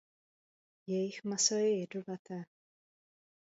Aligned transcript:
Jejich 0.87 1.23
maso 1.23 1.55
je 1.55 1.79
jedovaté. 1.79 2.45